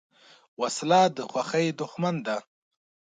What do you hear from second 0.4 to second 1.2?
وسله د